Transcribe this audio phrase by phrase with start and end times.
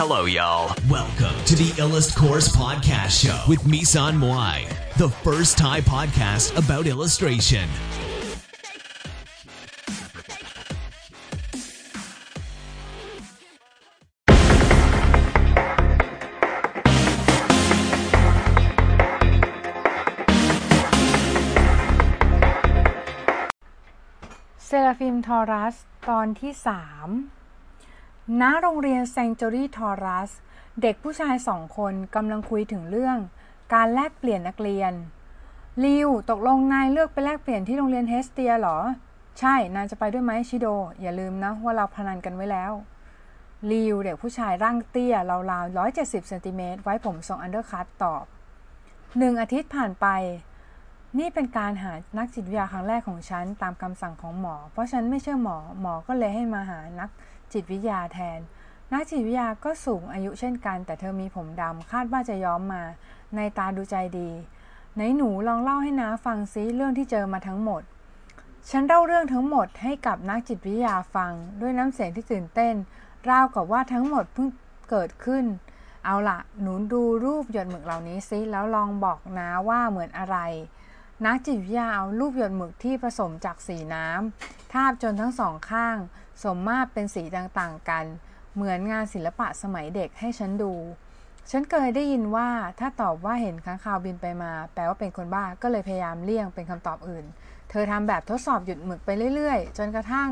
[0.00, 0.74] Hello, y'all.
[0.88, 6.86] Welcome to the Illust Course Podcast Show with Misan Moai, the first Thai podcast about
[6.86, 7.68] illustration.
[24.66, 25.76] เซราฟิมทอรัส
[26.08, 27.08] ตอนที่สาม
[28.41, 30.31] ณโรงเรียนแซงจอรี่ทอรัส
[30.81, 33.17] เด็กผู้ชายสองคนกำลังคุยถึงเรื่อง
[33.73, 34.93] การแลกเปลี่ยนนักเรียน
[35.85, 38.77] ลิว ตกลงนายเลือกไปแลกเปลี่ยนที่โรงเรียนเฮสเตียหรอ
[39.39, 40.67] ใช่ นายจะไปด้วยไหมชิโด
[41.01, 42.71] อย่าลืมนะว่าเราพนันกันไว้แล้ว
[43.71, 45.15] ลิว เด็กผู้ชายร่างเตี้ย
[45.51, 48.23] ราวๆ170เซนติเมตรไว้ผมทรงอันเดอร์คัตตอบ
[49.17, 50.07] หนึ่งอาทิตย์ผ่านไป
[51.19, 57.09] นี่เป็นการหานักจิตวิทยาครั้งแรกของฉันตามคำสั่งของหมอ เพราะฉันไม่เชื่อหมอ หมอก็เลยให้มาหานัก
[57.53, 58.39] จิตวิทยาแทน
[58.93, 62.83] นักจิตวิทยาก็สูงอายุเช่นกัน แต่เธอมีผมดำคาดว่าจะย้อมมา
[63.35, 64.29] ในตาดูใจดี
[64.95, 67.81] ไหนหนูลองเล่าให้น้าฟังซิเรื่องที่เจอมาทั้งหมด
[68.69, 72.75] ฉันเล่าเรื่องทั้งหมดให้กับนักจิตวิทยาฟัง ด้วยน้ำเสียงที่ตื่นเต้น
[73.29, 74.47] ราวกับว่าทั้งหมดเพิ่ง
[74.89, 75.45] เกิดขึ้น
[76.05, 80.37] เอาละหนูดูรูปหยดหมึกเหล่านี้ซิแล้วลองบอกนะว่าเหมือนอะไร
[81.25, 85.97] นักจิตวิทยาเอารูปหยดหมึกที่ผสมจากสีน้ำทาบจนทั้งสองข้าง
[86.43, 88.05] สมมาตรเป็นสีต่างๆกัน
[88.55, 90.73] เหมือนงานศิลปะสมัยเด็กให้ฉันดู
[91.51, 97.25] ฉันเคยได้ยินว่าถ้าตอบว่าเห็นค้างคาวบินไปมา แปลว่าเป็นคนบ้าก็เลยพยายามเลี่ยงเป็นคำตอบอื่น
[97.69, 100.29] เธอทำแบบทดสอบหยุดหมึกไปเรื่อยๆ จนกระทั่ง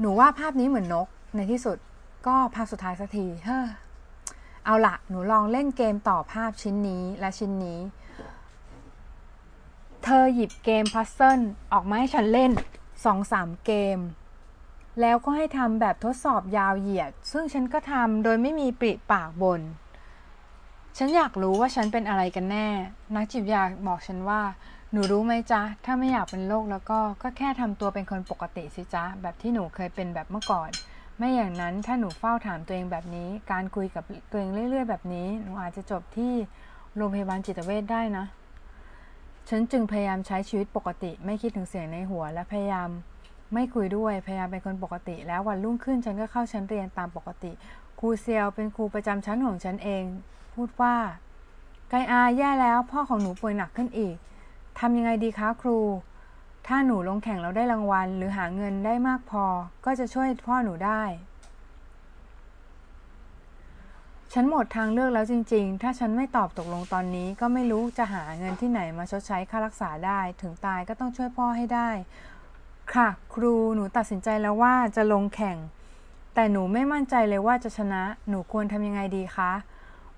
[0.00, 1.78] หนูว่าภาพนี้เหมือนนก ในที่สุด
[2.26, 3.66] ก็ภาพสุดท้ายสักทีเฮ้อ
[4.64, 7.78] เอาละหนูลองเล่นเกมต่อภาพชิ้นนี้และชิ้นนี้
[10.04, 11.40] เธอหยิบเกมพัซเซิล
[11.72, 12.52] ออกมาให้ฉันเล่น
[13.04, 13.98] สองสามเกม
[15.00, 19.60] แล้วก็ให้ทำแบบทดสอบยาวเหยียด ซึ่งฉันก็ทำโดยไม่มีปริปากบน
[20.98, 22.68] ฉันอยากรู้ว่าฉันเป็นอะไรกันแน่
[23.14, 24.40] นักจิตวิทยาบอกฉันว่า
[24.92, 30.70] หนูรู้ไหมจ๊ะ ถ้าไม่อยากเป็นโรคแล้วก็ก็แค่ทำตัวเป็นคนปกติสิจ๊ะ แบบที่หนูเคยเป็นแบบเมื่อก่อน
[31.18, 36.32] ไม่อย่างนั้นถ้าหนูเฝ้าถามตัวเองแบบนี้ การคุยกับตัวเองเรื่อย ๆ แบบนี้ หนูอาจจะจบที่
[36.96, 38.26] โรงพยาบาลจิตเวชได้นะ
[39.48, 42.88] ฉันจึงพยายามใช้ชีวิตปกติ ไม่คิดถึงเสียงในหัว และพยายาม
[43.54, 47.52] ไม่คุยด้วยพยายามเป็นคนปกติ แล้ววันรุ่งขึ้นฉันก็เข้าชั้นเรียนตามปกติ
[48.00, 50.04] ครูเซียวเป็นครูประจำชั้นของฉันเอง
[50.54, 50.94] พูดว่า
[51.90, 54.16] ไกอาแย่แล้ว พ่อของหนูป่วยหนักขึ้นอีก
[54.78, 55.78] ทำยังไงดีคะครู
[56.66, 59.44] ถ้าหนูลงแข่งแล้วได้รางวัล หรือหาเงินได้มากพอ
[59.84, 61.02] ก็จะช่วยพ่อหนูได้
[64.32, 71.90] ฉันหมดทางเลือกแล้วจริง ๆ ถ้าฉันไม่ตอบตกลงตอนนี้ก็ไม่รู้จะหาเงินที่ไหนมาชดใช้ค่ารักษาได้ ถึงตายก็ต้องช่วยพ่อให้ได้
[72.94, 75.56] ค่ะ ครู หนูตัดสินใจแล้วว่าจะลงแข่ง
[76.34, 79.52] แต่หนูไม่มั่นใจเลยว่าจะชนะ หนูควรทำยังไงดีคะ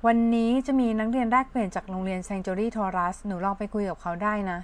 [0.06, 4.58] วันนี้จะมีนักเรียนแรกเปลี่ยนจากโรงเรียนแซงจอรี่ทอรัส หนูลองไปคุยกับเขาได้นะ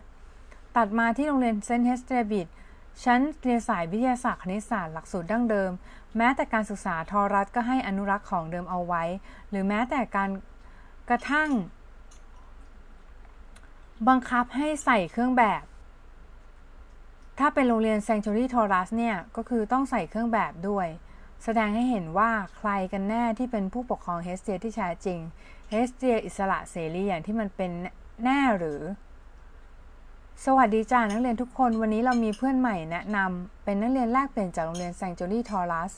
[0.76, 2.46] ตัดมาที่โรงเรียนเซนต์เฮสเตรบิด
[3.04, 5.70] ฉันเรียนสายวิทยาศาสตร์คณิตศาสตร์หลักสูตรดั้งเดิม
[6.16, 9.04] แม้แต่การศึกษาทอรัสก็ให้อนุรักษ์ของเดิมเอาไว้
[9.50, 10.30] หรือแม้แต่การ
[11.08, 11.50] กระทั่ง
[14.08, 15.62] บังคับให้ใส่เครื่องแบบ
[17.38, 20.88] ถ้าเป็นโรงเรียนแซงจูรี่ทอรัสเนี่ย ก็คือต้องใส่เครื่องแบบด้วย
[21.44, 25.18] แสดงให้เห็นว่าใครกันแน่ที่เป็นผู้ปกครองเฮสเตียที่แท้จริง
[25.70, 27.70] เฮสเตียอิสระเสรีอย่างที่มันเป็น
[28.24, 28.80] แน่หรือ
[30.46, 35.92] สวัสดีจ้านักเรียนทุกคนวันนี้เรามีเพื่อนใหม่แนะนำเป็นนักเรียนแลกเปลี่ยนจากโรงเรียนแซงจูรี่ทอรัส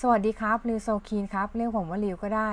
[0.00, 2.52] สวัสดีครับลิวโซคีนครับเรียกผมว่าลิวก็ได้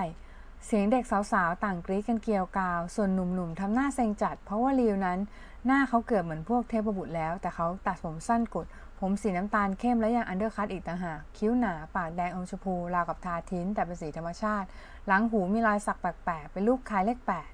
[0.66, 5.20] เสียงเด็กสาวๆ ต่างกรี๊ดกันเกรียวกราว ส่วนหนุ่มๆทำหน้าเซ็งจัด เพราะว่าลิวนั้น
[5.66, 8.66] หน้าเขาเกือบเหมือนพวกเทพบุตรแล้ว แต่เขาตัดผมสั้นกัด
[9.00, 14.68] ผมสีน้ำตาลเข้มและยัง undercut อีกต่างหากคิ้วหนา ปากแดงอมชมพูราวกับทา tint แต่เป็นสีธรรมชาติ
[15.08, 17.50] หลังหูมีรอยสักแปลกๆเป็นรูปคล้ายเลขแปด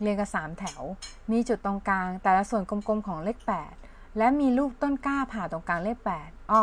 [0.00, 0.82] เรียงกันสามแถว
[1.30, 3.72] มีจุดตรงกลาง แต่ละส่วนกลมๆของเลขแปด
[4.18, 6.62] และมีรูปต้นกล้าผ่าตรงกลางเลขแปดอ้อ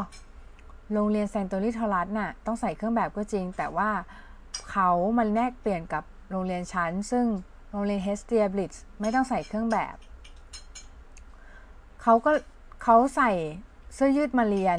[0.93, 3.89] โรงเรียนแซนโตริทอรัสน่ะต้องใส่เครื่องแบบก็จริง แต่ว่า
[4.69, 7.25] เขามันแลกเปลี่ยนกับโรงเรียนชั้น ซึ่ง
[7.72, 9.95] โรงเรียนเฮสเตียบลิตส์ไม่ต้องใส่เครื่องแบบ
[12.01, 12.31] เขาก็
[12.84, 13.31] เขาใส่
[13.95, 14.77] เสื้อยืดมาเรียน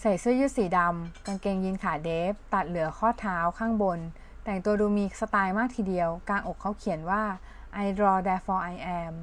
[0.00, 3.98] ใส่เสื้อยืดสีดำกางเกงยีนขาเดฟ ตัดเหลือข้อเท้าข้างบน
[4.44, 7.22] แต่งตัวดูมีสไตล์มากทีเดียวกลางอกเขาเขียนว่า
[7.82, 9.14] I draw therefore I am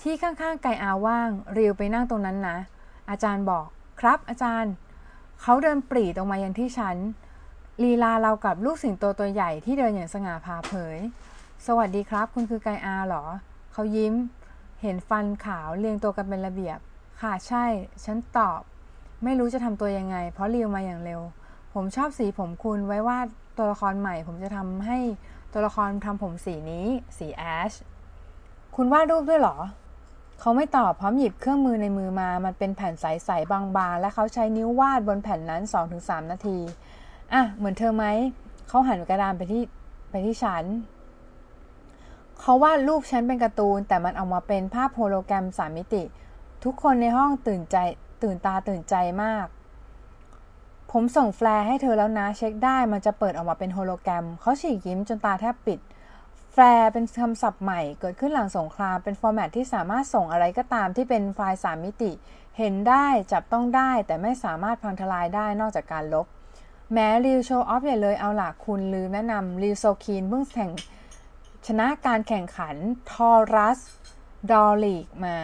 [0.00, 2.58] ที่ข้างๆ ไก่อาว่างริวไปนั่งตรงนั้นนะ
[3.10, 3.66] อาจารย์บอก
[4.00, 4.72] ครับอาจารย์
[5.42, 6.96] เขาเดินปรีตรงมายังที่ฉัน
[7.82, 10.98] ลีลาเรากับลูกสิงโตตัวใหญ่ที่เดินอย่างสง่าผ่าเผย
[11.66, 13.24] สวัสดีครับ คุณคือไกอาเหรอ
[13.72, 14.14] เขายิ้ม
[14.82, 16.78] เห็นฟันขาวเรียงตัวกันเป็นระเบียบ
[17.20, 17.64] ค่ะใช่
[18.04, 18.60] ฉันตอบ
[19.24, 21.20] ไม่รู้จะทำตัวยังไง เพราะเรียวมาอย่างเร็ว
[21.74, 23.18] ผผมชอบสีผมคุณไว้ว่า
[23.56, 24.98] ตัวละครใหม่ ผมจะทำให้
[25.52, 26.86] ตัวละครทำผมสีนี้
[27.18, 27.72] สีแอช
[28.76, 29.56] คุณวาดรูปด้วยเหรอ
[30.40, 35.62] เขาไม่ตอบพร้อมหยิบเครื่องมือในมือมา มันเป็นแผ่นใสๆบางๆ และเขาใช้นิ้ววาดบนแผ่นนั้น
[35.96, 36.58] 2-3 นาที
[37.32, 38.04] อะ เหมือนเธอไหม
[38.68, 39.62] เขาหันกระดานไปที่
[40.10, 40.64] ไปที่ฉัน
[42.40, 46.02] เขาวาดรูปฉันเป็นการ์ตูน แต่มันออกมาเป็นภาพโฮโลแกรมสามมิติ
[46.64, 47.76] ทุกคนในห้องตื่นใจ
[48.22, 49.46] ตื่นตาตื่นใจมาก
[50.92, 55.80] ผมส่ง flare ให้เธอแล้วนะเช็คได้มันจะเปิดออกมาเป็นโฮโลแกรม เขาฉีกยิ้มจนตาแทบปิด
[56.52, 62.12] flare เป็นคำศัพท์ใหม่เกิดขึ้นหลังสงคราม เป็น format ที่สามารถส่งอะไรก็ตามที่เป็นไฟล์สามมิติ
[62.58, 66.26] เห็นได้จับต้องได้ แต่ไม่สามารถพังทลายได้นอกจากการลบ
[66.92, 70.70] แม้ริวโชว์ออฟใหญ่เลยเอาล่ะคุณลืมแนะนำริวโซคีนเพิ่งแข่ง
[71.66, 72.76] ชนะการแข่งขัน
[73.10, 73.80] ทอรัส
[74.50, 75.38] ดอลีกมา